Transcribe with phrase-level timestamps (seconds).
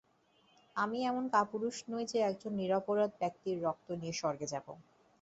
[0.75, 4.65] আমি এমন কাপুরুষ নই যে, একজন নিরপরাধ ব্যক্তির রক্ত নিয়ে স্বর্গে যাব।